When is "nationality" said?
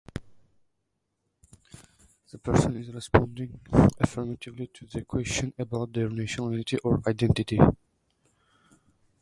6.09-6.79